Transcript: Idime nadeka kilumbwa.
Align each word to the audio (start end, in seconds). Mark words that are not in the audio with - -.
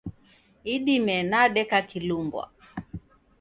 Idime 0.75 1.15
nadeka 1.29 1.77
kilumbwa. 1.89 2.43